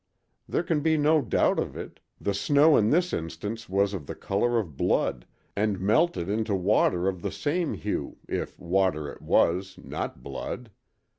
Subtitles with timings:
[0.49, 4.57] There can be no doubt of it—the snow in this instance was of the color
[4.57, 10.23] of blood and melted into water of the same hue, if water it was, not
[10.23, 10.71] blood.